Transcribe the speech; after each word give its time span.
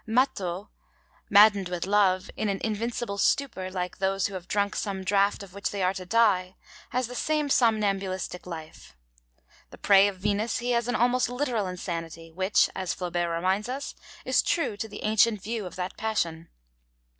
Mâtho, 0.07 0.69
maddened 1.29 1.69
with 1.69 1.85
love, 1.85 2.31
'in 2.35 2.49
an 2.49 2.59
invincible 2.63 3.19
stupor, 3.19 3.69
like 3.69 3.99
those 3.99 4.25
who 4.25 4.33
have 4.33 4.47
drunk 4.47 4.75
some 4.75 5.03
draught 5.03 5.43
of 5.43 5.53
which 5.53 5.69
they 5.69 5.83
are 5.83 5.93
to 5.93 6.07
die,' 6.07 6.55
has 6.89 7.05
the 7.05 7.13
same 7.13 7.49
somnambulistic 7.51 8.47
life; 8.47 8.97
the 9.69 9.77
prey 9.77 10.07
of 10.07 10.17
Venus, 10.17 10.57
he 10.57 10.71
has 10.71 10.87
an 10.87 10.95
almost 10.95 11.29
literal 11.29 11.67
insanity, 11.67 12.31
which, 12.31 12.67
as 12.75 12.95
Flaubert 12.95 13.29
reminds 13.29 13.69
us, 13.69 13.93
is 14.25 14.41
true 14.41 14.75
to 14.75 14.87
the 14.87 15.03
ancient 15.03 15.39
view 15.39 15.67
of 15.67 15.75
that 15.75 15.95
passion. 15.97 16.49